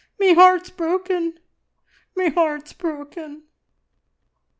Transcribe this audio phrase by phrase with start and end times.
[0.17, 1.37] Me heart's broken!
[2.15, 3.43] Me heart's broken!"